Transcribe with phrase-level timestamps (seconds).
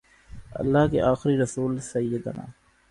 [0.59, 2.45] اللہ کے آخری رسول سیدنا